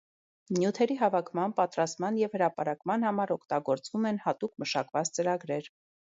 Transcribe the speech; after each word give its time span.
Նյութերի 0.53 0.95
հավաքման, 1.01 1.53
պատրաստման 1.59 2.17
և 2.21 2.33
հրապարակման 2.39 3.07
համար 3.09 3.35
օգտագործվում 3.37 4.09
են 4.13 4.21
հատուկ 4.27 4.59
մշակված 4.65 5.15
ծրագրեր։ 5.21 5.71